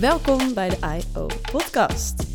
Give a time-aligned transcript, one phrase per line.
[0.00, 1.26] Welkom bij de I.O.
[1.50, 2.26] podcast.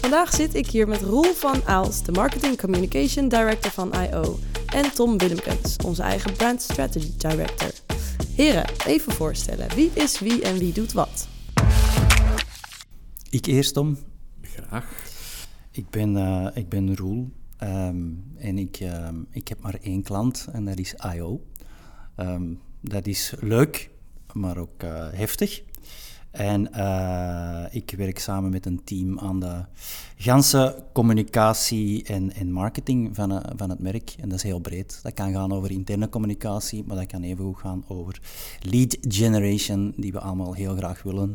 [0.00, 4.38] Vandaag zit ik hier met Roel van Aals, de Marketing Communication Director van I.O.
[4.66, 7.70] en Tom Willemkens, onze eigen Brand Strategy Director.
[8.34, 9.68] Heren, even voorstellen.
[9.74, 11.28] Wie is wie en wie doet wat?
[13.30, 13.98] Ik eerst, Tom.
[14.42, 15.04] Graag.
[15.70, 18.04] Ik ben, uh, ik ben Roel ehm,
[18.36, 21.40] en ik, ehm, ik heb maar één klant en dat is I.O.
[22.16, 23.90] Ehm, dat is leuk,
[24.32, 25.62] maar ook uh, heftig.
[26.36, 29.64] En uh, ik werk samen met een team aan de
[30.16, 34.14] ganse communicatie en, en marketing van, uh, van het merk.
[34.20, 35.00] En dat is heel breed.
[35.02, 38.20] Dat kan gaan over interne communicatie, maar dat kan even goed gaan over
[38.60, 41.34] lead generation, die we allemaal heel graag willen.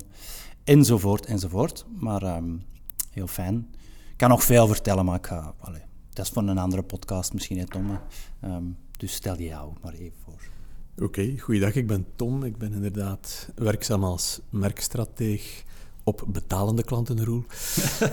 [0.64, 1.86] Enzovoort, enzovoort.
[2.00, 2.64] Maar um,
[3.12, 3.68] heel fijn.
[4.12, 5.54] Ik kan nog veel vertellen, maar ik ga...
[5.60, 5.82] Allez,
[6.14, 8.00] dat is voor een andere podcast misschien, hè, Tom.
[8.44, 10.61] Um, dus stel je jou maar even voor.
[11.02, 11.76] Oké, okay, goeiedag.
[11.76, 12.44] Ik ben Tom.
[12.44, 15.64] Ik ben inderdaad werkzaam als merkstrateeg
[16.04, 17.44] op betalende klantenroel.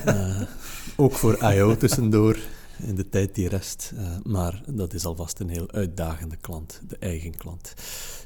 [0.05, 0.41] uh,
[0.97, 1.75] ook voor I.O.
[1.75, 2.39] tussendoor
[2.79, 3.91] in de tijd die rest.
[3.95, 6.81] Uh, maar dat is alvast een heel uitdagende klant.
[6.87, 7.73] De eigen klant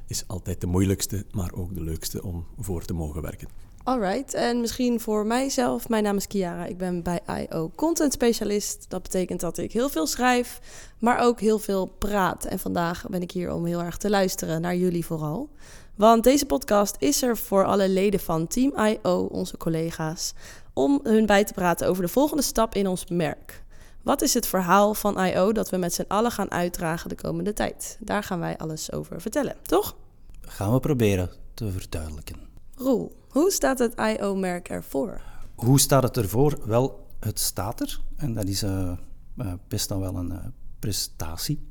[0.07, 3.47] is altijd de moeilijkste, maar ook de leukste om voor te mogen werken.
[3.83, 5.89] Alright, en misschien voor mijzelf.
[5.89, 6.65] Mijn naam is Kiara.
[6.65, 7.71] Ik ben bij I.O.
[7.75, 8.85] content specialist.
[8.89, 10.59] Dat betekent dat ik heel veel schrijf,
[10.99, 12.45] maar ook heel veel praat.
[12.45, 15.49] En vandaag ben ik hier om heel erg te luisteren naar jullie vooral.
[15.95, 20.33] Want deze podcast is er voor alle leden van Team I.O., onze collega's,
[20.73, 23.63] om hun bij te praten over de volgende stap in ons merk.
[24.03, 25.51] Wat is het verhaal van I.O.
[25.51, 27.97] dat we met z'n allen gaan uitdragen de komende tijd?
[27.99, 29.95] Daar gaan wij alles over vertellen, toch?
[30.41, 32.35] Gaan we proberen te verduidelijken.
[32.75, 35.21] Roel, hoe staat het IO-merk ervoor?
[35.55, 36.59] Hoe staat het ervoor?
[36.65, 37.99] Wel, het staat er.
[38.15, 38.91] En dat is uh,
[39.37, 40.37] uh, best dan wel een uh,
[40.79, 41.67] prestatie.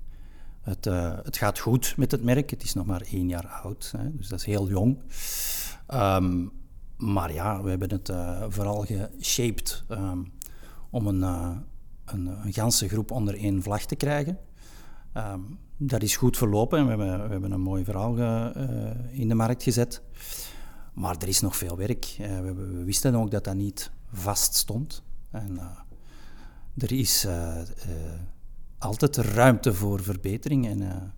[0.60, 0.84] Het,
[1.24, 2.50] het, gaat goed met het merk.
[2.50, 4.98] Het is nog maar één jaar oud, hè, dus dat is heel jong.
[5.94, 6.52] Um,
[6.96, 8.12] maar ja, we hebben het
[8.48, 10.32] vooral geshaped um,
[10.90, 11.22] om een,
[12.04, 14.38] een, een ganse groep onder één vlag te krijgen.
[15.16, 18.16] Um, dat is goed verlopen en we hebben, we hebben een mooi verhaal
[19.10, 20.02] in de markt gezet.
[20.92, 22.16] Maar er is nog veel werk.
[22.20, 25.02] Uh, we, we, wisten ook dat dat niet vast stond.
[25.30, 25.64] En uh,
[26.76, 27.60] er is uh,
[28.78, 31.12] altijd ruimte voor verbetering en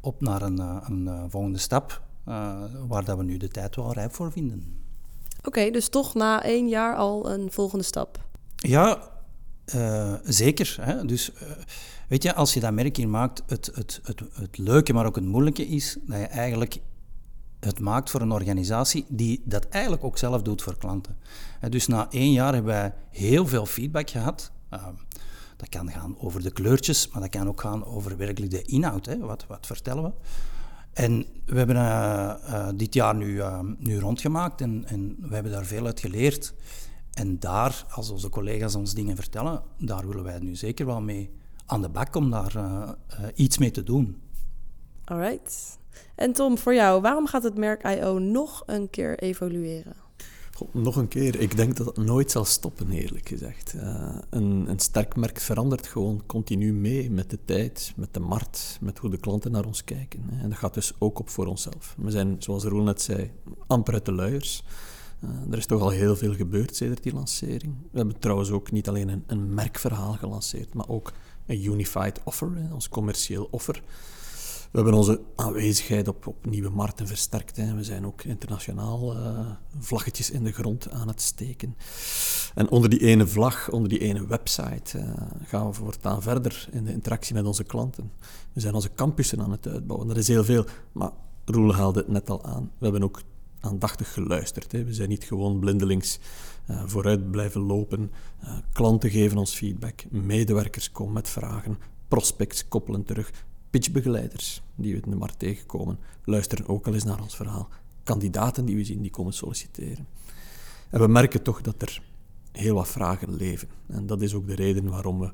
[0.00, 2.02] op naar een, een volgende stap,
[2.88, 4.82] waar dat we nu de tijd wel rijp voor vinden.
[5.38, 8.24] Oké, okay, dus toch na één jaar al een volgende stap?
[8.56, 9.10] Ja,
[10.24, 10.76] zeker.
[10.80, 11.04] Hè?
[11.04, 11.32] Dus
[12.08, 15.16] weet je, als je dat merk in maakt, het, het, het, het leuke, maar ook
[15.16, 16.80] het moeilijke is dat je eigenlijk
[17.64, 21.16] het maakt voor een organisatie die dat eigenlijk ook zelf doet voor klanten.
[21.68, 24.52] Dus na één jaar hebben wij heel veel feedback gehad.
[25.56, 29.06] Dat kan gaan over de kleurtjes, maar dat kan ook gaan over werkelijk de inhoud.
[29.06, 29.18] Hè.
[29.18, 30.12] Wat, wat vertellen we?
[30.92, 35.52] En we hebben uh, uh, dit jaar nu, uh, nu rondgemaakt en, en we hebben
[35.52, 36.54] daar veel uit geleerd.
[37.12, 41.30] En daar, als onze collega's ons dingen vertellen, daar willen wij nu zeker wel mee
[41.66, 42.54] aan de bak om daar
[43.34, 44.22] iets mee te doen.
[45.04, 45.78] Alright.
[46.14, 48.18] En Tom, voor jou, waarom gaat het merk I.O.
[48.18, 50.04] nog een keer evolueren?
[50.70, 51.40] Nog een keer.
[51.40, 53.74] Ik denk dat het nooit zal stoppen, eerlijk gezegd.
[53.76, 58.78] Uh, een, een, sterk merk verandert gewoon continu mee met de tijd, met de markt,
[58.80, 60.24] met hoe de klanten naar ons kijken.
[60.42, 61.94] En dat gaat dus ook op voor onszelf.
[61.98, 63.30] We zijn, zoals Roel net zei,
[63.66, 64.64] amper uit de luiers.
[65.24, 67.74] Uh, er is toch al heel veel gebeurd sinds die lancering.
[67.90, 71.12] We hebben trouwens ook niet alleen een, een merkverhaal gelanceerd, maar ook
[71.46, 73.82] een unified offer, ons commercieel offer.
[74.74, 77.56] We hebben onze aanwezigheid op, op nieuwe markten versterkt.
[77.56, 77.74] Hè.
[77.74, 81.76] We zijn ook internationaal uh, vlaggetjes in de grond aan het steken.
[82.54, 85.04] En onder die ene vlag, onder die ene website, uh,
[85.44, 88.12] gaan we voortaan verder in de interactie met onze klanten.
[88.52, 90.08] We zijn onze campussen aan het uitbouwen.
[90.08, 90.64] Dat is heel veel.
[90.92, 91.10] Maar
[91.44, 92.70] Roel haalde het net al aan.
[92.78, 93.22] We hebben ook
[93.60, 94.72] aandachtig geluisterd.
[94.72, 94.84] Hè.
[94.84, 96.18] We zijn niet gewoon blindelings
[96.70, 98.10] uh, vooruit blijven lopen.
[98.72, 100.04] klanten geven ons feedback.
[100.10, 101.78] Medewerkers komen met vragen.
[102.08, 103.30] Prospects koppelen terug
[103.74, 107.68] pitchbegeleiders die we in de markt tegenkomen, luisteren ook al eens naar ons verhaal.
[108.02, 110.06] Kandidaten die we zien, die komen solliciteren.
[110.90, 112.02] En we merken toch dat er
[112.52, 113.68] heel wat vragen leven.
[113.86, 115.30] En dat is ook de reden waarom we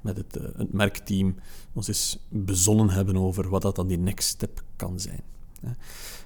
[0.00, 1.34] met het, het merkteam
[1.72, 5.22] ons eens bezonnen hebben over wat dat dan die next step kan zijn.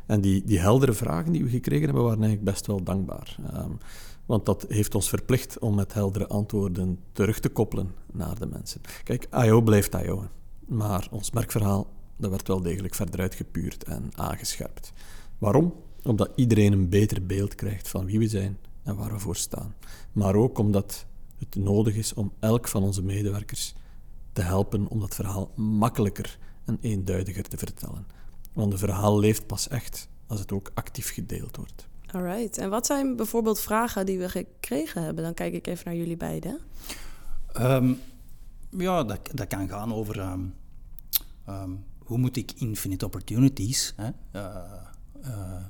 [0.07, 3.37] En die, die heldere vragen die we gekregen hebben, waren eigenlijk best wel dankbaar.
[3.55, 3.79] Um,
[4.27, 8.81] want dat heeft ons verplicht om met heldere antwoorden terug te koppelen naar de mensen.
[9.05, 9.61] Kijk, I.O.
[9.61, 10.29] blijft I.O.
[10.73, 11.87] Maar ons merkverhaal
[12.17, 14.93] dat werd wel degelijk verder uitgepuurd en aangescherpt.
[15.39, 15.75] Waarom?
[16.03, 19.75] Omdat iedereen een beter beeld krijgt van wie we zijn en waar we voor staan.
[20.13, 21.07] Maar ook omdat
[21.39, 23.75] het nodig is om elk van onze medewerkers
[24.33, 28.07] te helpen om dat verhaal makkelijker en eenduidiger te vertellen.
[28.53, 31.89] Want een verhaal leeft pas echt als het ook actief gedeeld wordt.
[32.07, 32.59] Alright.
[32.59, 35.25] En wat zijn bijvoorbeeld vragen die we gekregen hebben?
[35.25, 36.59] Dan kijk ik even naar jullie beiden.
[37.53, 37.93] Ehm,
[38.71, 40.41] ja, dat, dat kan gaan over ehm,
[41.45, 44.57] ehm, hoe moet ik infinite opportunities hè, eh,
[45.23, 45.65] eh,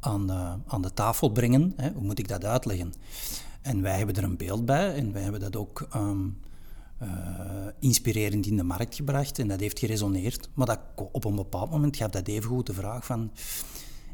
[0.00, 1.72] aan, de, aan de tafel brengen?
[1.76, 1.92] Hè?
[1.92, 2.92] Hoe moet ik dat uitleggen?
[3.60, 5.88] En wij hebben er een beeld bij en wij hebben dat ook
[7.02, 10.48] uh, inspirerend in de markt gebracht en dat heeft geresoneerd.
[10.54, 10.80] Maar dat,
[11.12, 13.32] op een bepaald moment gaf dat evengoed de vraag van...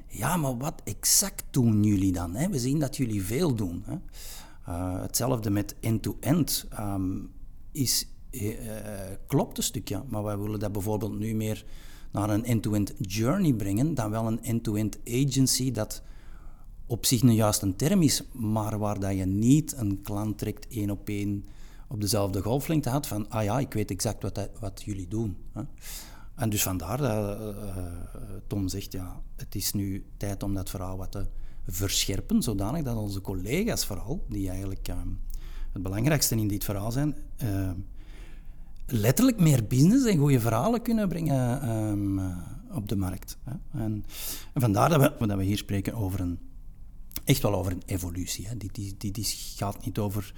[0.08, 2.34] Ja, maar wat exact doen jullie dan?
[2.34, 2.48] Hè?
[2.48, 3.84] We zien dat jullie veel doen.
[3.86, 3.96] Hè?
[5.02, 7.30] Hetzelfde met end-to-end um,
[7.72, 8.06] is,
[9.26, 11.64] klopt een stukje, maar wij willen dat bijvoorbeeld nu meer
[12.12, 16.02] naar een end-to-end journey brengen dan wel een end-to-end agency dat
[16.86, 20.90] op zich een juiste term is, maar waar dat je niet een klant trekt één
[20.90, 21.44] op één
[21.88, 25.36] op dezelfde golflengte had van, ah ja, ik weet exact wat, dat, wat jullie doen.
[25.52, 25.62] Hè.
[26.34, 27.76] En dus vandaar dat uh,
[28.46, 31.26] Tom zegt, ja, het is nu tijd om dat verhaal wat te
[31.66, 34.96] verscherpen, zodanig dat onze collega's vooral, die eigenlijk uh,
[35.72, 37.70] het belangrijkste in dit verhaal zijn, uh,
[38.92, 42.20] letterlijk meer business en goede verhalen kunnen brengen um,
[42.72, 43.36] op de markt.
[43.44, 43.80] Hè.
[43.80, 44.04] En,
[44.54, 46.38] en, vandaar dat we, dat we hier spreken over een,
[47.24, 48.48] echt wel over een evolutie.
[48.48, 48.56] Hè.
[48.56, 49.24] Die, die, die, die
[49.56, 50.34] gaat niet over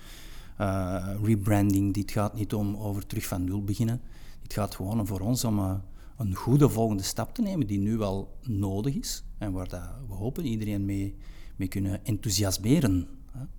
[0.60, 4.00] uh, rebranding, dit gaat niet om over terug van nul beginnen.
[4.42, 5.74] Het gaat gewoon voor ons om uh,
[6.16, 10.14] een goede volgende stap te nemen die nu wel nodig is en waar dat we
[10.14, 11.16] hopen iedereen mee,
[11.56, 13.08] mee kunnen enthousiasmeren.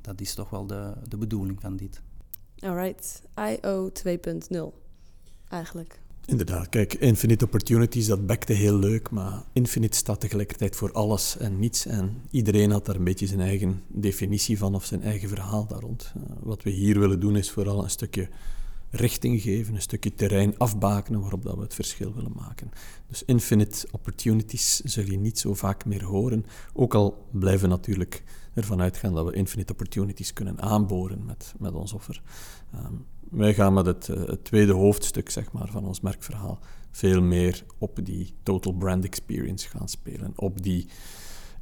[0.02, 2.02] Dat is toch wel de, de bedoeling van dit.
[2.60, 4.85] Alright, IO 2.0
[5.50, 6.00] eigenlijk.
[6.26, 11.60] Inderdaad, kijk, Infinite Opportunities, dat bekte heel leuk, maar Infinite staat tegelijkertijd voor alles en
[11.60, 11.86] niets.
[11.86, 15.80] En iedereen had daar een beetje zijn eigen definitie van of zijn eigen verhaal daar
[15.80, 16.14] rond.
[16.18, 18.30] Uh, wat we hier willen doen is vooral een stukje
[18.96, 22.72] richting geven, een stukje terrein afbakenen waarop dat we het verschil willen maken.
[23.08, 28.82] Dus Infinite Opportunities zul je niet zo vaak meer horen, ook al blijven natuurlijk ervan
[28.82, 32.22] uitgaan dat we Infinite Opportunities kunnen aanboren met, met ons offer.
[32.76, 36.60] Um, wij gaan met het, uh, het, tweede hoofdstuk zeg maar, van ons merkverhaal
[36.92, 40.34] veel meer op die total brand experience gaan spelen.
[40.36, 40.88] Op die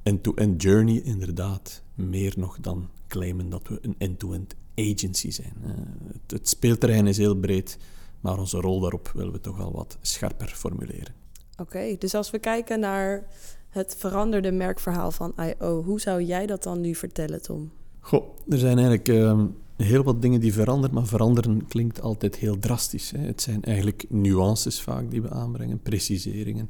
[0.03, 1.83] end-to-end journey inderdaad.
[1.95, 5.53] Meer nog dan claimen dat we een end-to-end agency zijn.
[5.65, 5.71] Uh,
[6.07, 7.77] het, het, speelterrein is heel breed,
[8.19, 11.13] maar onze rol daarop willen we toch wel wat scherper formuleren.
[11.57, 13.27] Oké, dus als we kijken naar
[13.69, 17.71] het veranderde merkverhaal van I.O., hoe zou jij dat dan nu vertellen, Tom?
[17.99, 19.07] Goh, er zijn eigenlijk...
[19.07, 19.43] Uh,
[19.77, 23.11] heel wat dingen die veranderen, maar veranderen klinkt altijd heel drastisch.
[23.11, 23.19] Hè.
[23.19, 26.69] Het zijn eigenlijk nuances vaak die we aanbrengen, preciseringen.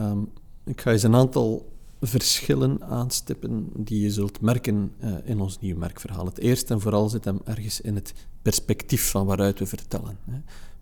[0.00, 0.28] Um,
[0.64, 1.72] ik ga eens een aantal
[2.06, 6.24] verschillen aanstippen die je zult merken uh, in ons nieuw merkverhaal.
[6.24, 8.12] Het eerste en vooral zit hem ergens in het
[8.42, 10.18] perspectief van waaruit we vertellen.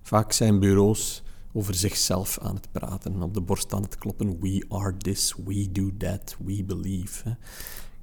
[0.02, 1.22] Vaak zijn bureaus
[1.52, 4.40] over zichzelf aan het praten, op de borst aan het kloppen.
[4.40, 7.36] We are this, we do that, we believe.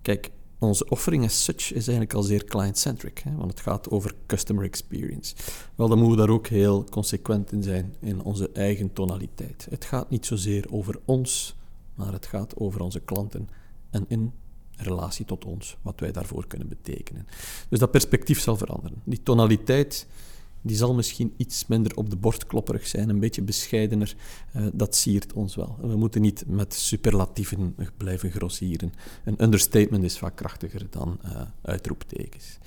[0.02, 4.64] Kijk, onze offering as such is eigenlijk al zeer client-centric, want het gaat over customer
[4.64, 5.36] experience.
[5.76, 9.68] Wel, dan moeten we daar ook heel consequent in zijn in onze eigen tonaliteit.
[9.70, 11.56] Het gaat niet zozeer over ons,
[12.00, 13.50] maar het gaat over onze klanten
[13.90, 14.32] en in
[14.76, 17.28] relatie tot ons, wat wij daarvoor kunnen betekenen.
[17.70, 19.02] Dus dat perspectief zal veranderen.
[19.04, 20.08] Die tonaliteit
[20.62, 24.16] die zal misschien iets minder op de borst klopperig zijn, een beetje bescheidener.
[24.56, 25.78] Uh, dat siert ons wel.
[25.82, 28.94] We moeten niet met superlatieven blijven grossieren.
[29.24, 32.58] Een understatement is vaak krachtiger dan uh, uitroeptekens.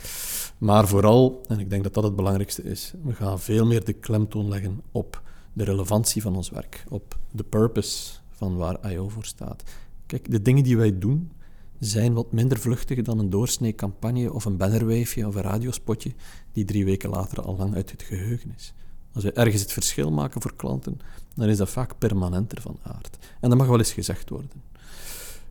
[0.58, 3.92] Maar vooral, en ik denk dat dat het belangrijkste is, we gaan veel meer de
[3.92, 5.22] klemtoon leggen op
[5.52, 9.62] de relevantie van ons werk, op de purpose van waar IO voor staat.
[10.06, 11.32] Kijk, de dingen die wij doen,
[11.78, 16.12] zijn wat minder vluchtig dan een doorsnee campagne of een bannerwijfje of een radiospotje
[16.52, 18.74] die drie weken later al lang uit het geheugen is.
[19.14, 21.00] Als we ergens het verschil maken voor klanten,
[21.34, 23.18] dan is dat vaak permanenter van aard.
[23.40, 24.62] En dat mag wel eens gezegd worden.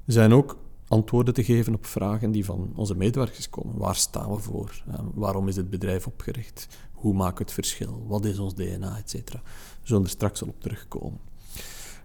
[0.05, 0.57] Er zijn ook
[0.87, 3.77] antwoorden te geven op vragen die van onze medewerkers komen.
[3.77, 4.83] Waar staan we voor?
[5.13, 6.67] Waarom is het bedrijf opgericht?
[6.93, 8.05] Hoe maken we het verschil?
[8.07, 8.97] Wat is ons DNA?
[8.97, 9.41] Etcetera.
[9.81, 11.19] We zullen er straks al op terugkomen.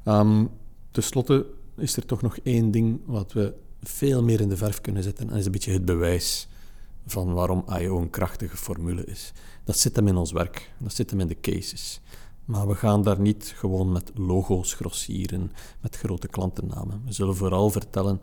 [0.04, 0.50] Um,
[0.96, 4.80] Ten slotte is er toch nog één ding wat we veel meer in de verf
[4.80, 5.24] kunnen zetten.
[5.24, 6.48] En dat is een beetje het bewijs
[7.06, 9.32] van waarom IO een krachtige formule is.
[9.64, 12.00] Dat zit hem in ons werk, dat zit hem in de cases.
[12.44, 17.02] Maar we gaan daar niet gewoon met logo's grossieren, met grote klantennamen.
[17.04, 18.20] We zullen vooral vertellen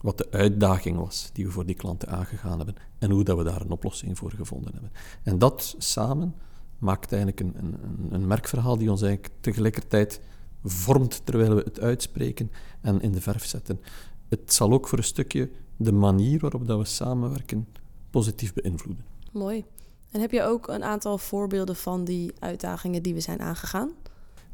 [0.00, 3.44] wat de uitdaging was die we voor die klanten aangegaan hebben en hoe dat we
[3.44, 4.92] daar een oplossing voor gevonden hebben.
[5.22, 6.34] En dat samen
[6.78, 10.20] maakt eigenlijk een, een, een merkverhaal die ons eigenlijk tegelijkertijd
[10.64, 12.50] vormt terwijl we het uitspreken
[12.80, 13.80] en in de verf zetten.
[14.28, 17.68] Het zal ook voor een stukje de manier waarop dat we samenwerken
[18.10, 19.04] positief beïnvloeden.
[19.32, 19.64] Mooi.
[20.10, 23.90] En heb je ook een aantal voorbeelden van die uitdagingen die we zijn aangegaan?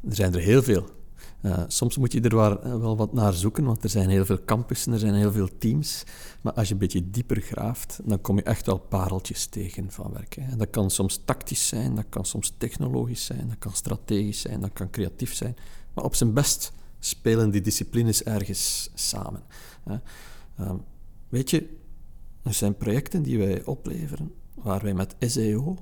[0.08, 0.84] Er zijn er heel veel.
[1.42, 2.36] Uh, soms moet je er
[2.80, 6.04] wel wat naar zoeken, want er zijn heel veel campussen, er zijn heel veel teams.
[6.40, 10.12] Maar als je een beetje dieper graaft, dan kom je echt wel pareltjes tegen van
[10.12, 10.34] werk.
[10.40, 10.56] Hè.
[10.56, 14.72] Dat kan soms tactisch zijn, dat kan soms technologisch zijn, dat kan strategisch zijn, dat
[14.72, 15.56] kan creatief zijn.
[15.96, 19.42] Maar op zijn best spelen die disciplines ergens samen.
[20.58, 20.72] Uh,
[21.28, 21.76] weet je,
[22.42, 25.76] er zijn projecten die wij opleveren waar wij met SEO,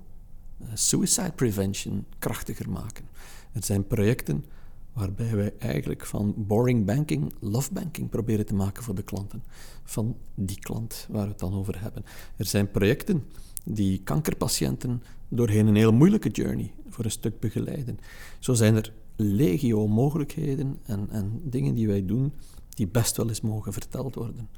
[0.63, 3.05] uh, suicide prevention, krachtiger maken.
[3.53, 4.45] Er zijn projecten
[4.93, 9.43] waarbij wij eigenlijk van boring banking love banking proberen te maken voor de klanten.
[9.85, 12.05] Van die klant waar we het dan over hebben.
[12.37, 13.25] Er zijn projecten
[13.65, 17.99] die kankerpatiënten doorheen een heel moeilijke journey voor een stuk begeleiden.
[18.39, 22.33] Zo zijn er legio mogelijkheden en, en dingen die wij doen
[22.69, 24.49] die best wel eens mogen verteld worden.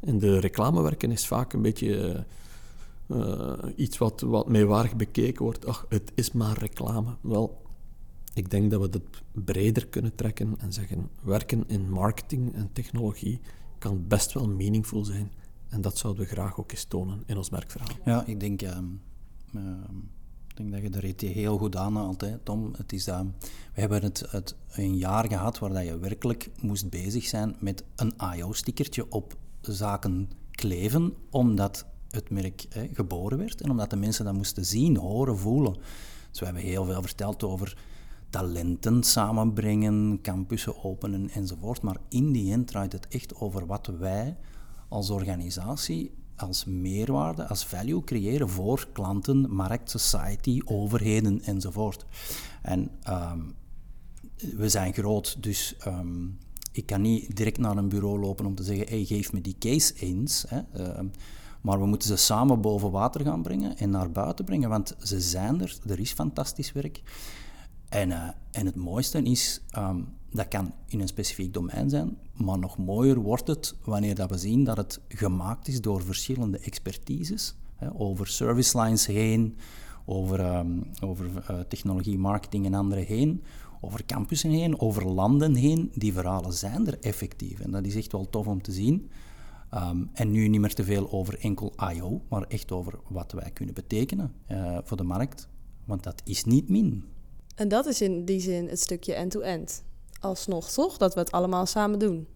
[0.00, 2.24] In de reclamewerken is vaak een beetje
[3.06, 5.66] uh, iets wat, wat meewarig bekeken wordt.
[5.66, 7.16] Ach, het is maar reclame.
[7.20, 7.62] Wel,
[8.34, 13.40] ik denk dat we het breder kunnen trekken en zeggen: werken in marketing en technologie
[13.78, 15.32] kan best wel meaningful zijn.
[15.68, 17.96] En dat zouden we graag ook eens tonen in ons merkverhaal.
[18.04, 18.78] Ja, ik denk, uh,
[20.54, 22.72] ik denk dat je er heel goed aan haalt, Tom.
[22.76, 23.20] Het is, uh,
[23.74, 27.84] we hebben het, het, een jaar gehad waar dat je werkelijk moest bezig zijn met
[27.96, 34.24] een IO-stickertje op zaken kleven, omdat het merk hè, geboren werd en omdat de mensen
[34.24, 35.76] dat moesten zien, horen, voelen.
[36.30, 37.76] Dus we hebben heel veel verteld over
[38.30, 41.82] talenten samenbrengen, campussen openen enzovoort.
[41.82, 44.36] Maar in die end draait het echt over wat wij
[44.88, 52.06] als organisatie als meerwaarde, als value creëren voor klanten, markt, society, overheden enzovoort.
[52.62, 53.40] En ehm,
[54.56, 56.26] we zijn groot, dus ehm,
[56.72, 59.56] ik kan niet direct naar een bureau lopen om te zeggen, hey, geef me die
[59.58, 60.44] case eens.
[60.48, 60.60] Hè.
[60.72, 61.06] Ehm,
[61.60, 65.20] maar we moeten ze samen boven water gaan brengen en naar buiten brengen, want ze
[65.20, 67.02] zijn er, er is fantastisch werk.
[67.88, 69.60] En, uh, en het mooiste is,
[70.34, 74.38] dat kan in een specifiek domein zijn, maar nog mooier wordt het wanneer dat we
[74.38, 79.56] zien dat het gemaakt is door verschillende expertises, hè, over service lines heen,
[80.04, 83.42] over, um, over uh, technologie, marketing en andere heen,
[83.80, 85.90] over campussen heen, over landen heen.
[85.94, 89.10] Die verhalen zijn er effectief en dat is echt wel tof om te zien.
[89.74, 93.50] Um, en nu niet meer te veel over enkel I.O., maar echt over wat wij
[93.50, 95.48] kunnen betekenen uh, voor de markt.
[95.84, 97.04] Want dat is niet min.
[97.54, 99.84] En dat is in die zin het stukje end-to-end.
[100.24, 100.96] Alsnog toch?
[100.96, 102.26] Dat we het allemaal samen doen,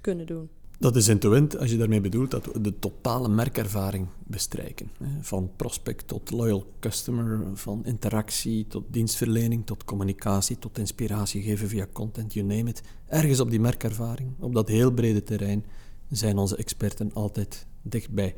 [0.00, 0.48] kunnen doen.
[0.78, 4.90] Dat is end-to-end als je daarmee bedoelt dat we de totale merkervaring bestrijken.
[5.20, 11.86] Van prospect tot loyal customer, van interactie tot dienstverlening, tot communicatie, tot inspiratie geven via
[11.92, 12.82] content, you name it.
[13.06, 15.64] Ergens op die merkervaring, op dat heel brede terrein,
[16.10, 18.34] zijn onze experten altijd dichtbij.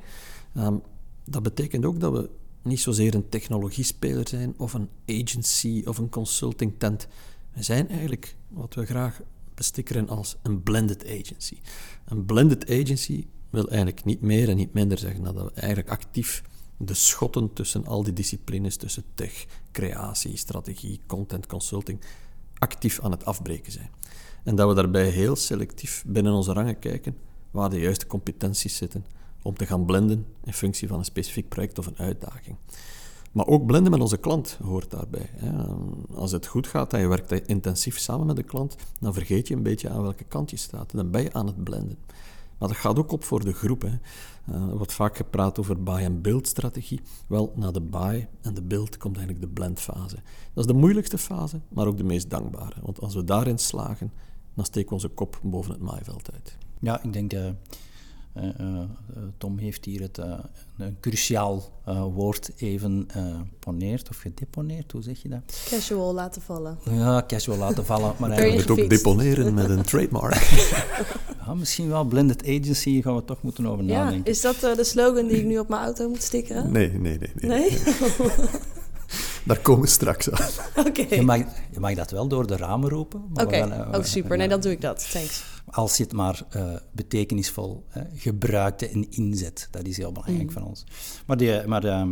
[0.56, 0.82] Um,
[1.24, 2.30] dat betekent ook dat we
[2.62, 7.08] niet zozeer een technologiespeler zijn of een agency of een consulting tent.
[7.56, 9.20] We zijn eigenlijk wat we graag
[9.54, 11.60] bestikkeren als een blended agency.
[12.04, 16.42] Een blended agency wil eigenlijk niet meer en niet minder zeggen dat we eigenlijk actief
[16.76, 22.00] de schotten tussen al die disciplines, tussen tech, creatie, strategie, content, consulting,
[22.58, 23.90] actief aan het afbreken zijn.
[24.44, 27.16] En dat we daarbij heel selectief binnen onze rangen kijken
[27.50, 29.06] waar de juiste competenties zitten
[29.42, 32.56] om te gaan blenden in functie van een specifiek project of een uitdaging.
[33.36, 35.30] Maar ook blenden met onze klant hoort daarbij.
[36.14, 39.54] Als het goed gaat en je werkt intensief samen met de klant, dan vergeet je
[39.54, 40.90] een beetje aan welke kant je staat.
[40.90, 41.98] Dan ben je aan het blenden.
[42.58, 43.82] Maar dat gaat ook op voor de groep.
[43.82, 43.88] Hè.
[43.88, 47.00] Uh, er wordt vaak gepraat over buy-and-build strategie.
[47.26, 50.16] Wel, na de buy en de build komt eigenlijk de blendfase.
[50.52, 52.76] Dat is de moeilijkste fase, maar ook de meest dankbare.
[52.82, 54.12] Want als we daarin slagen,
[54.54, 56.56] dan steken we onze kop boven het maaiveld uit.
[56.80, 57.32] Ja, ik denk...
[57.32, 57.54] Eh, eh,
[59.38, 60.38] Tom heeft hier het, eh,
[60.78, 61.72] een cruciaal
[62.14, 63.06] woord even
[63.58, 65.66] poneerd of gedeponeerd, hoe zeg je dat?
[65.68, 66.78] Casual laten vallen.
[66.90, 68.14] Ja, casual laten vallen.
[68.18, 68.68] Maar eigenlijk...
[68.68, 70.42] moet ook deponeren met een trademark.
[71.46, 74.24] ja, misschien wel blended agency, gaan we toch moeten over nadenken.
[74.24, 76.72] Ja, is dat de slogan die ik nu op mijn auto moet stickeren?
[76.72, 77.30] Nee, nee, nee.
[77.34, 77.48] Nee?
[77.48, 77.78] nee?
[79.44, 80.48] Daar komen we straks aan.
[80.86, 81.14] Oké.
[81.14, 81.38] Je, mag,
[81.70, 83.24] je mag dat wel door de ramen roepen.
[83.34, 84.36] Oké, oh super.
[84.36, 85.10] Nee, dan doe ik dat.
[85.12, 89.68] Thanks als je het maar uh, betekenisvol uh, gebruikt en inzet.
[89.70, 90.52] Dat is heel belangrijk mm.
[90.52, 90.84] voor ons.
[91.26, 92.02] Maar, die, maar uh,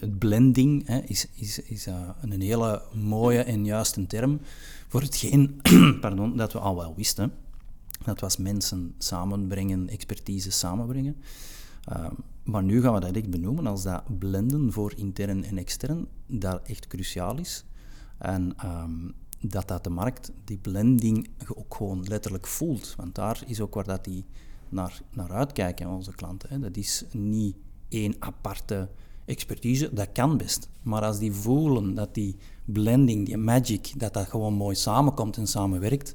[0.00, 1.86] het blending is, is, is
[2.20, 4.40] een hele mooie en juiste term
[4.88, 5.60] voor hetgeen
[6.00, 7.32] pardon, dat we al wel wisten.
[8.04, 11.16] Dat was mensen samenbrengen, expertise samenbrengen.
[11.84, 16.06] Ehm, maar nu gaan we dat echt benoemen als dat blenden voor intern en extern,
[16.26, 17.64] dat echt cruciaal is.
[18.18, 22.94] En um, dat dat de markt die blending ook gewoon letterlijk voelt.
[22.96, 24.24] Want daar is ook waar dat die
[24.68, 26.48] naar, naar uitkijken, onze klanten.
[26.48, 26.58] Hè.
[26.58, 27.56] Dat is niet
[27.88, 28.88] één aparte
[29.24, 30.68] expertise, dat kan best.
[30.82, 35.46] Maar als die voelen dat die blending, die magic, dat dat gewoon mooi samenkomt en
[35.46, 36.14] samenwerkt,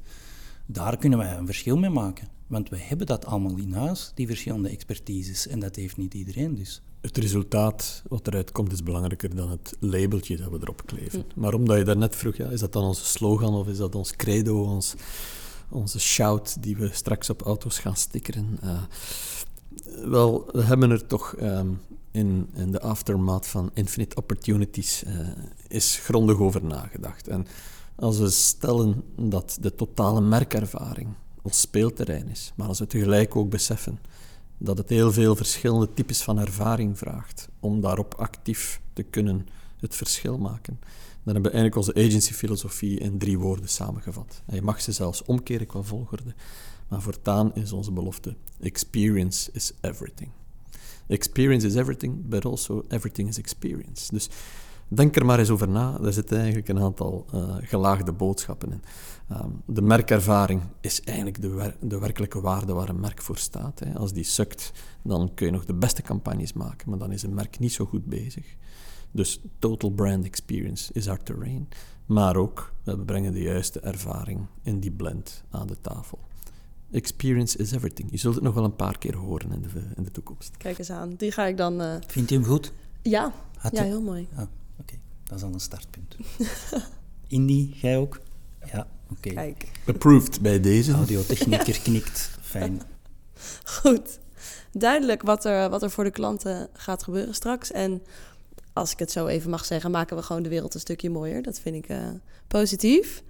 [0.66, 2.28] daar kunnen wij een verschil mee maken.
[2.46, 5.46] Want we hebben dat allemaal in huis, die verschillende expertises.
[5.46, 6.82] En dat heeft niet iedereen dus.
[7.00, 11.24] Het resultaat wat eruit komt is belangrijker dan het labeltje dat we erop kleven.
[11.34, 14.16] Maar omdat je daarnet vroeg, ja, is dat dan onze slogan of is dat ons
[14.16, 14.94] credo, ons,
[15.70, 18.58] onze shout die we straks op auto's gaan stickeren?
[18.64, 18.82] Uh,
[20.10, 21.68] wel, we hebben er toch ehm,
[22.10, 25.28] in, in de aftermath van Infinite Opportunities uh,
[25.68, 27.28] is grondig over nagedacht.
[27.28, 27.46] En
[27.94, 31.08] als we stellen dat de totale merkervaring
[31.42, 33.98] ons speelterrein is, maar als we tegelijk ook beseffen
[34.58, 39.46] dat het heel veel verschillende types van ervaring vraagt om daarop actief te kunnen
[39.80, 40.78] het verschil maken,
[41.24, 44.42] dan hebben we eigenlijk onze agency-filosofie in drie woorden samengevat.
[44.46, 46.34] En je mag ze zelfs omkeren qua volgorde,
[46.88, 50.30] maar voortaan is onze belofte: experience is everything.
[51.06, 54.12] Experience is everything, but also everything is experience.
[54.12, 54.28] Dus
[54.88, 55.98] denk er maar eens over na.
[56.02, 58.82] Er zitten eigenlijk een aantal uh, gelaagde boodschappen in.
[59.32, 63.78] Um, de merkervaring is eigenlijk de, wer de, werkelijke waarde waar een merk voor staat.
[63.78, 63.94] Hè.
[63.94, 67.34] Als die sukt, dan kun je nog de beste campagnes maken, maar dan is een
[67.34, 68.56] merk niet zo goed bezig.
[69.10, 71.68] Dus total brand experience is our terrain.
[72.06, 76.18] Maar ook, we brengen de juiste ervaring in die blend aan de tafel.
[76.90, 78.10] Experience is everything.
[78.10, 80.56] Je zult het nog wel een paar keer horen in de, in de toekomst.
[80.56, 81.82] Kijk eens aan, die ga ik dan...
[81.82, 81.96] Uh...
[82.06, 82.72] Vindt u hem goed?
[83.02, 83.32] Ja,
[83.72, 84.28] ja heel mooi.
[84.34, 84.46] Ah,
[84.80, 86.16] Oké, dat is al een startpunt.
[87.26, 88.20] Indie, jij ook?
[88.72, 89.54] Ja, oké.
[89.86, 90.92] Approved bij deze.
[90.92, 92.30] Audiotechnieker knikt.
[92.40, 92.82] Fijn.
[93.64, 94.18] Goed.
[94.72, 97.72] Duidelijk wat er, wat er voor de klanten gaat gebeuren straks.
[97.72, 98.02] En
[98.72, 101.42] als ik het zo even mag zeggen, maken we gewoon de wereld een stukje mooier.
[101.42, 102.08] Dat vind ik uh,
[102.46, 103.22] positief.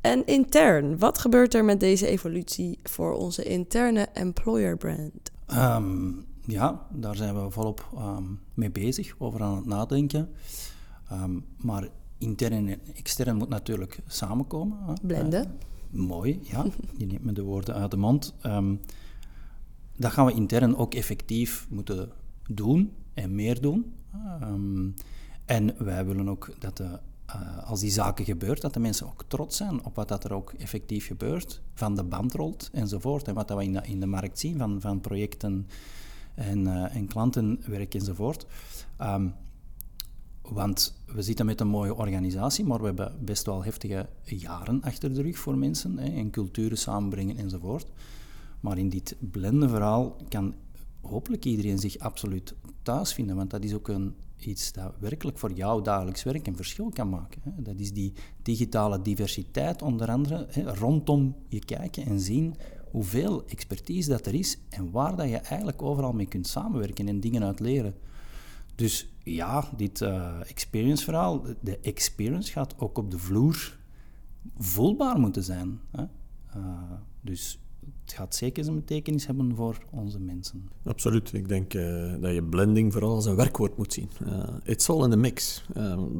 [0.00, 5.30] En intern, wat gebeurt er met deze evolutie voor onze interne employer brand?
[5.52, 10.30] Um, ja, daar zijn we volop um, mee bezig, over aan het nadenken.
[11.12, 11.88] Um, maar
[12.20, 14.78] intern en extern moet natuurlijk samenkomen.
[14.86, 14.92] Hè.
[15.02, 15.44] Blenden.
[15.92, 16.66] Uh, mooi, ja.
[16.96, 18.34] Je neemt me de woorden uit de mond.
[19.96, 22.10] dat gaan we intern ook effectief moeten
[22.48, 23.92] doen en meer doen.
[25.44, 26.98] en wij willen ook dat de
[27.36, 30.32] uh, als die zaken gebeurt, dat de mensen ook trots zijn op wat dat er
[30.32, 33.28] ook effectief gebeurt, van de band rolt enzovoort.
[33.28, 35.66] En wat dat we in de, in de markt zien van, van projecten
[36.34, 38.46] en, uh, en klantenwerk enzovoort.
[39.00, 39.34] Um,
[40.50, 45.14] want we zitten met een mooie organisatie, maar we hebben best wel heftige jaren achter
[45.14, 47.86] de rug voor mensen hè, en culturen samenbrengen enzovoort.
[48.60, 50.54] Maar in dit blende verhaal kan
[51.00, 55.52] hopelijk iedereen zich absoluut thuis vinden, want dat is ook een iets dat werkelijk voor
[55.52, 57.42] jouw dagelijks werk een verschil kan maken.
[57.56, 62.56] Dat is die digitale diversiteit, onder andere, rondom je kijken en zien
[62.90, 67.20] hoeveel expertise dat er is en waar dat je eigenlijk overal mee kunt samenwerken en
[67.20, 67.94] dingen uit leren.
[68.80, 73.78] Dus ja, dit uh, experience-verhaal, de experience gaat ook op de vloer
[74.58, 75.80] voelbaar moeten zijn.
[75.90, 76.02] Hè?
[76.56, 76.64] Uh,
[77.20, 77.58] dus
[78.04, 80.68] het gaat zeker zijn betekenis hebben voor onze mensen.
[80.84, 81.32] Absoluut.
[81.32, 84.08] Ik denk uh, dat je blending vooral als een werkwoord moet zien.
[84.64, 85.64] It's all in the mix.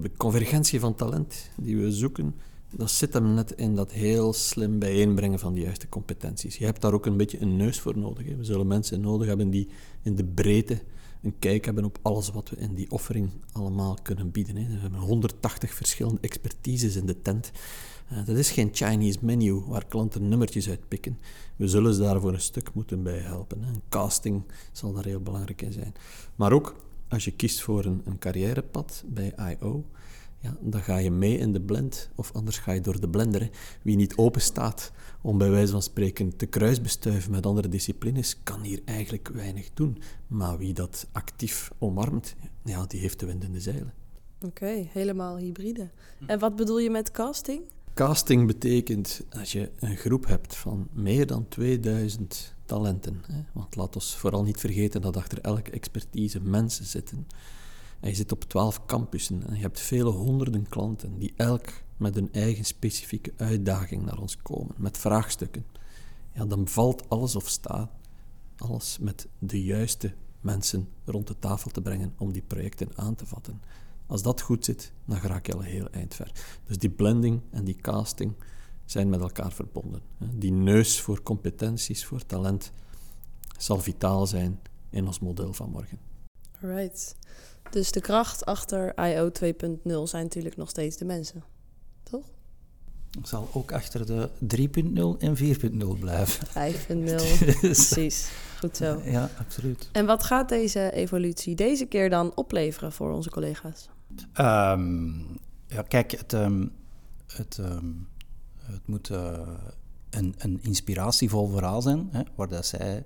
[0.03, 2.35] De convergentie van talent die we zoeken,
[2.77, 6.57] dat zit hem net in dat heel slim bijeenbrengen van de juiste competenties.
[6.57, 8.37] Je hebt daar ook een beetje een neus voor nodig.
[8.37, 9.69] We zullen mensen nodig hebben die
[10.03, 10.83] in de breedte
[11.23, 14.57] een kijk hebben op alles wat we in die offering allemaal kunnen bieden.
[14.57, 14.67] Hè.
[14.75, 17.51] We hebben 180 verschillende expertises in de tent.
[18.13, 21.19] Uh, dat is geen Chinese menu waar klanten nummertjes uitpikken.
[21.57, 23.63] We zullen ze daarvoor een stuk moeten bij helpen.
[23.63, 23.73] Hè.
[23.89, 25.95] Casting zal daar heel belangrijk in zijn.
[26.37, 26.77] Maar ook
[27.09, 29.85] als je kiest voor een, een carrièrepad bij I.O.,
[30.41, 33.41] ja, dan ga je mee in de blend, of anders ga je door de blender.
[33.41, 33.49] Hè.
[33.83, 38.63] Wie niet open staat om bij wijze van spreken te kruisbestuiven met andere disciplines, kan
[38.63, 40.03] hier eigenlijk weinig doen.
[40.27, 43.95] Maar wie dat actief omarmt, ja, die heeft de wind in de zeilen.
[44.41, 45.91] Oké, helemaal hybride.
[46.27, 47.63] En wat bedoel je met casting?
[47.95, 53.23] Casting betekent als je een groep hebt van meer dan 2000 talenten.
[53.27, 57.27] Hè, want laat ons vooral niet vergeten dat achter elke expertise mensen zitten.
[58.01, 62.17] En je zit op 12 campussen en je hebt vele honderden klanten die elk met
[62.17, 65.67] een eigen specifieke uitdaging naar ons komen, met vraagstukken.
[66.33, 67.91] Ja, dan valt alles of staat
[68.61, 73.27] alles met de juiste mensen rond de tafel te brengen om die projecten aan te
[73.27, 73.63] vatten.
[74.07, 76.33] Als dat goed zit, dan raak je al heel eind ver.
[76.65, 78.35] Dus die blending en die casting
[78.85, 80.03] zijn met elkaar verbonden.
[80.19, 82.73] Die neus voor competenties, voor talent,
[83.59, 84.61] zal vitaal zijn
[84.91, 85.99] in ons model van morgen.
[86.61, 87.17] Right.
[87.71, 91.45] Dus de kracht achter IO 2.0 zijn natuurlijk nog steeds de mensen,
[92.03, 92.25] toch?
[93.23, 96.47] zal ook achter de 3.0 en 4.0 blijven.
[96.73, 98.31] 5.0, precies.
[98.59, 99.01] Goed zo.
[99.05, 99.89] Ja, absoluut.
[99.93, 103.89] En wat gaat deze evolutie deze keer dan opleveren voor onze collega's?
[104.33, 105.19] Ehm,
[105.67, 106.67] ja, kijk, het, ehm,
[107.27, 107.87] het, ehm,
[108.57, 109.49] het moet eh,
[110.11, 113.05] een, een inspiratievol verhaal zijn, hè, waar dat zij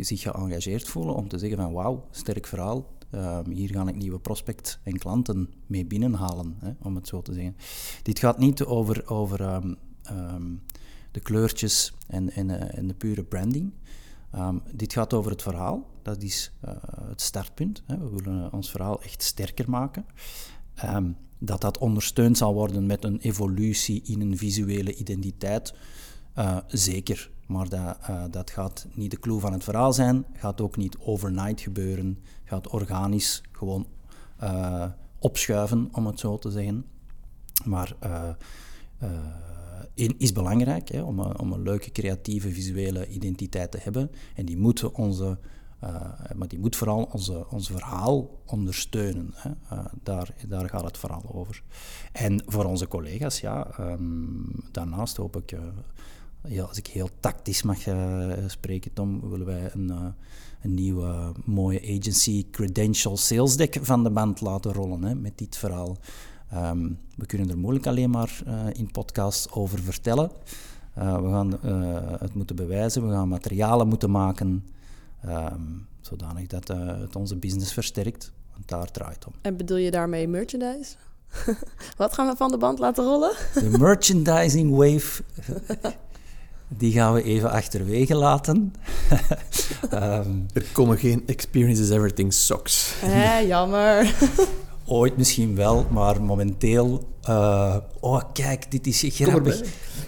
[0.00, 2.86] zich geëngageerd voelen om te zeggen van wauw, sterk verhaal,
[3.48, 7.56] hier ga ik nieuwe prospect en klanten mee binnenhalen, hè, om het zo te zeggen.
[8.02, 9.62] Dit gaat niet over, over
[11.10, 13.72] de kleurtjes en, en, eh, en de pure branding.
[14.72, 15.90] dit gaat over het verhaal.
[16.02, 16.70] Dat is uh,
[17.08, 17.82] het startpunt.
[17.86, 17.98] Hè.
[17.98, 20.06] We willen ons verhaal echt sterker maken.
[21.38, 25.74] Dat dat ondersteund zal worden met een evolutie in een visuele identiteit,
[26.66, 27.30] zeker.
[27.48, 30.98] Maar dat, uh, dat gaat niet de clue van het verhaal zijn, gaat ook niet
[30.98, 33.86] overnight gebeuren, gaat organisch gewoon
[34.42, 34.84] uh,
[35.18, 36.84] opschuiven, om het zo te zeggen.
[37.64, 37.96] Maar
[39.94, 44.10] in, is belangrijk hè, om, om, een leuke, creatieve, visuele identiteit te hebben.
[44.34, 45.38] En die moeten onze
[46.34, 49.34] maar die moet vooral onze, ons verhaal ondersteunen.
[49.34, 49.50] Hè.
[50.02, 51.62] Daar, daar gaat het vooral over.
[52.12, 55.56] En voor onze collega's, ja, um, daarnaast hoop ik,
[56.44, 57.78] ja, als ik heel tactisch mag
[58.46, 60.14] spreken, Tom, willen wij een,
[60.62, 65.56] een nieuwe mooie agency credential sales deck van de band laten rollen hè, met dit
[65.56, 65.96] verhaal.
[66.54, 70.30] Um, we kunnen er moeilijk alleen maar in podcasts over vertellen.
[70.94, 71.58] we gaan
[72.20, 74.64] het moeten bewijzen, we gaan materialen moeten maken.
[75.26, 78.32] Um, zodanig dat het onze business versterkt.
[78.52, 79.32] Want daar draait om.
[79.40, 80.94] En bedoel je daarmee merchandise?
[81.96, 83.32] Wat gaan we van de band laten rollen?
[83.54, 85.22] De merchandising wave,
[86.68, 88.74] die gaan we even achterwege laten.
[89.94, 92.92] um, er komen geen Experiences Everything socks.
[93.00, 94.14] Hé, jammer.
[94.86, 97.06] Ooit misschien wel, maar momenteel...
[97.28, 99.60] Uh, oh, kijk, dit is grappig.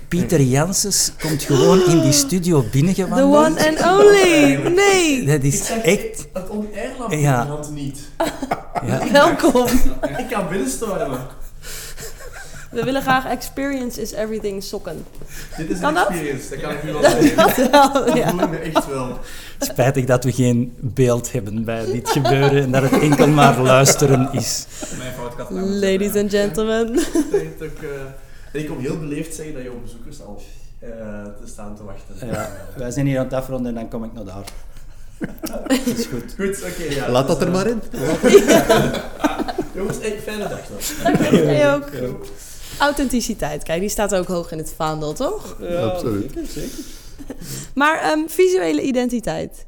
[0.08, 3.32] Pieter Janssens komt gewoon in die studio binnengewandeld.
[3.32, 4.72] The one and only!
[4.74, 5.24] Nee!
[5.26, 6.28] Dat is echt...
[6.32, 7.58] Het oneerlijk ja.
[7.72, 7.98] niet.
[8.86, 9.10] Ja.
[9.12, 9.66] Welkom.
[10.18, 11.20] Ik kan binnenstormen.
[12.70, 15.04] We willen graag experience is everything sokken.
[15.56, 16.60] Dit is kan een experience, dat?
[16.60, 17.36] kan ik nu wel zeggen.
[17.36, 18.32] Dat, wel, ja.
[18.32, 19.18] dat me echt wel.
[19.58, 24.32] Spijtig dat we geen beeld hebben bij dit gebeuren en dat het enkel maar luisteren
[24.32, 24.66] is.
[24.98, 26.98] Mijn fout, Ladies and gentlemen.
[28.52, 30.42] ik kom heel beleefd zeggen dat je op bezoekers al
[30.82, 30.88] uh,
[31.24, 32.28] te staan te wachten.
[32.28, 34.44] Ja, wij zijn hier aan het afronden en dan kom ik naar daar.
[35.40, 36.34] Dat is goed.
[36.36, 36.82] Goed, oké.
[36.82, 37.82] Okay, ja, Laat dat er maar in.
[39.74, 41.16] Jongens, hey, fijne dag nog.
[41.18, 42.26] Dank ook.
[42.80, 45.56] Authenticiteit, kijk, die staat ook hoog in het vaandel, toch?
[45.60, 46.32] Ja, absoluut.
[46.48, 46.78] Zeker.
[47.74, 49.66] Maar um, visuele identiteit.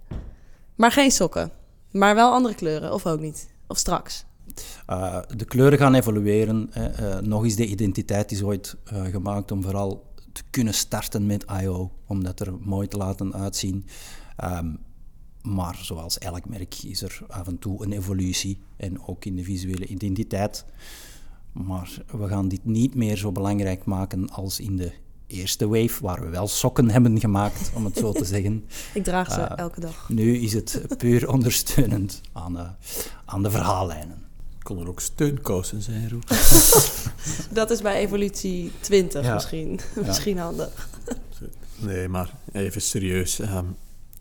[0.74, 1.50] Maar geen sokken.
[1.90, 3.48] Maar wel andere kleuren, of ook niet?
[3.66, 4.24] Of straks?
[4.90, 6.70] Uh, de kleuren gaan evolueren.
[6.76, 11.44] Uh, nog eens de identiteit is ooit uh, gemaakt om vooral te kunnen starten met
[11.62, 11.90] I.O.
[12.06, 13.86] Om dat er mooi te laten uitzien.
[14.44, 14.78] Um,
[15.42, 18.58] maar zoals elk merk is er af en toe een evolutie.
[18.76, 20.64] En ook in de visuele identiteit.
[21.52, 24.92] Maar we gaan dit niet meer zo belangrijk maken als in de
[25.26, 28.64] eerste wave, waar we wel sokken hebben gemaakt, om het zo te zeggen.
[28.94, 30.08] Ik draag ze elke dag.
[30.08, 32.68] Nu is het puur ondersteunend aan, uh,
[33.24, 34.22] aan de verhaallijnen.
[34.62, 36.28] Kon er ook steunkousen zijn, Roep.
[37.52, 40.88] Dat is bij evolutie 20 misschien, misschien handig.
[41.76, 43.38] Nee, maar even serieus.
[43.38, 43.76] Um,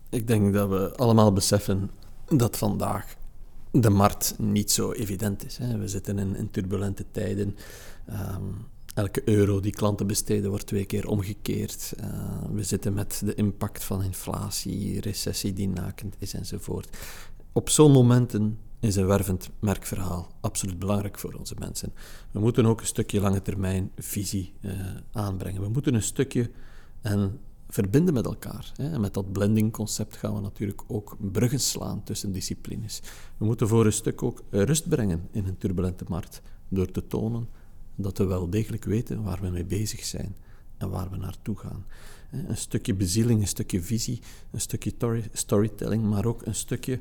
[0.09, 1.91] ik denk dat we allemaal beseffen
[2.27, 3.15] dat vandaag
[3.71, 5.57] de markt niet zo evident is.
[5.57, 5.77] Hè.
[5.77, 7.55] We zitten in, in turbulente tijden.
[8.09, 11.93] Um, elke euro die klanten besteden wordt twee keer omgekeerd.
[11.99, 12.05] Uh,
[12.51, 16.97] we zitten met de impact van inflatie, recessie die nakend is enzovoort.
[17.51, 21.93] Op zo'n momenten is een wervend merkverhaal absoluut belangrijk voor onze mensen.
[22.31, 24.71] We moeten ook een stukje lange termijn visie uh,
[25.11, 25.61] aanbrengen.
[25.61, 26.51] We moeten een stukje
[27.01, 27.39] en
[27.71, 28.71] verbinden met elkaar.
[28.75, 28.91] Hè.
[28.91, 33.01] En met dat blending-concept gaan we natuurlijk ook bruggen slaan tussen disciplines.
[33.37, 37.47] We moeten voor een stuk ook rust brengen in een turbulente markt door te tonen
[37.95, 40.35] dat we wel degelijk weten waar we mee bezig zijn
[40.77, 41.85] en waar we naartoe gaan.
[42.31, 44.93] Een stukje bezieling, een stukje visie, een stukje
[45.31, 46.99] storytelling, maar ook een stukje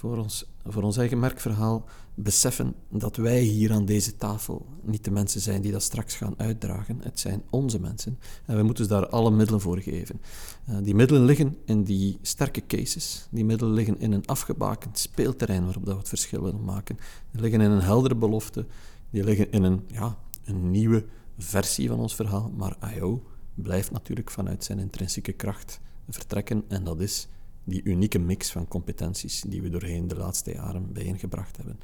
[0.00, 1.84] voor ons, voor ons eigen merkverhaal
[2.14, 6.34] beseffen dat wij hier aan deze tafel niet de mensen zijn die dat straks gaan
[6.36, 7.00] uitdragen.
[7.02, 8.18] Het zijn onze mensen.
[8.46, 10.20] En we moeten daar alle middelen voor geven.
[10.68, 13.26] Uh, die middelen liggen in die sterke cases.
[13.30, 16.98] Die middelen liggen in een afgebakend speelterrein waarop dat we het verschil willen maken.
[17.30, 18.66] Die liggen in een heldere belofte.
[19.10, 21.04] Die liggen in een, ja, een nieuwe
[21.38, 22.52] versie van ons verhaal.
[22.56, 23.22] Maar I.O.
[23.54, 26.64] blijft natuurlijk vanuit zijn intrinsieke kracht vertrekken.
[26.68, 27.28] En dat is
[27.70, 31.80] die unieke mix van competenties die we doorheen de laatste jaren bijeengebracht hebben.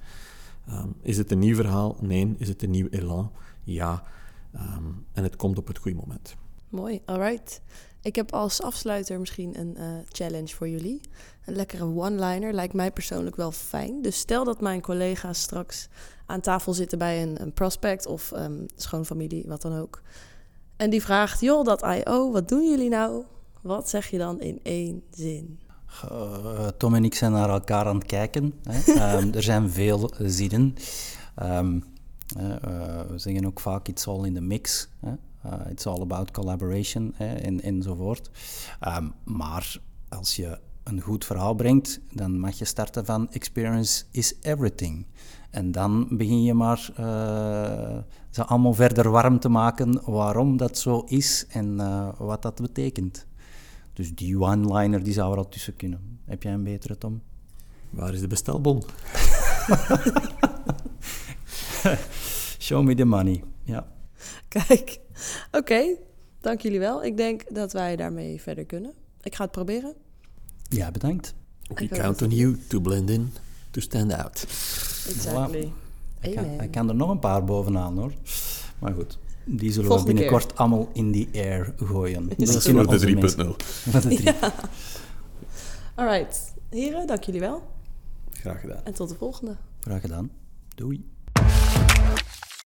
[0.70, 1.96] Um, is het een nieuw verhaal?
[2.00, 2.34] Nee.
[2.38, 3.32] Is het een nieuw elan?
[3.64, 4.02] Ja.
[4.52, 6.34] Ehm, en het komt op het goede moment.
[6.68, 7.60] Mooi, alright.
[8.02, 11.00] Ik heb als afsluiter misschien een eh, challenge voor jullie.
[11.44, 14.02] Een lekkere one-liner lijkt mij persoonlijk wel fijn.
[14.02, 15.88] Dus stel dat mijn collega's straks
[16.26, 20.02] aan tafel zitten bij een, een prospect of um, schoonfamilie, wat dan ook.
[20.76, 23.24] En die vraagt, joh, dat I.O., wat doen jullie nou?
[23.60, 25.58] Wat zeg je dan in één zin?
[26.04, 28.54] Uh, Tom en ik zijn naar elkaar aan het kijken.
[28.62, 29.16] Hè.
[29.18, 30.74] um, er zijn veel zinnen.
[31.42, 31.84] Um,
[32.36, 32.42] uh,
[33.08, 34.88] we zeggen ook vaak iets all in the mix.
[35.00, 35.12] Hè.
[35.46, 38.30] Uh, it's all about collaboration hè, en, enzovoort.
[38.80, 39.76] Um, maar
[40.08, 45.06] als je een goed verhaal brengt, dan mag je starten van experience is everything.
[45.50, 47.98] En dan begin je maar uh,
[48.30, 53.26] ze allemaal verder warm te maken waarom dat zo is en uh, wat dat betekent.
[53.96, 56.18] Dus die one-liner die zou er al tussen kunnen.
[56.24, 57.22] Heb jij een betere, Tom?
[57.90, 58.82] Waar is de bestelbon?
[62.66, 63.42] Show me the money.
[63.62, 63.86] Ja.
[64.48, 65.00] Kijk,
[65.46, 65.58] oké.
[65.58, 65.96] Okay.
[66.40, 67.04] Dank jullie wel.
[67.04, 68.92] Ik denk dat wij daarmee verder kunnen.
[69.22, 69.94] Ik ga het proberen.
[70.68, 71.34] Ja, bedankt.
[71.74, 73.32] We count on you to blend in,
[73.70, 74.42] to stand out.
[75.08, 75.64] Exactly.
[75.64, 75.84] Voilà.
[76.20, 78.12] Ik, kan, ik kan er nog een paar bovenaan hoor.
[78.78, 80.56] Maar goed, die zullen Volgende we binnenkort keer.
[80.56, 82.28] allemaal in the air gooien.
[82.28, 83.66] Dat is voor de 3.0.
[83.66, 84.22] Voor de 3.
[84.22, 84.52] Ja.
[85.94, 86.54] Alright.
[86.70, 87.62] Heren, dank jullie wel.
[88.30, 88.80] Graag gedaan.
[88.84, 89.56] En tot de volgende.
[89.80, 90.30] Graag gedaan.
[90.74, 91.04] Doei.